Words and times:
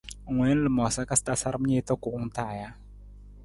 Ng 0.31 0.37
wiin 0.41 0.59
lamoosa 0.65 1.01
ka 1.09 1.15
tasaram 1.27 1.63
niita 1.65 1.93
kuwung 2.01 2.27
taa 2.37 2.53
ja? 2.61 2.69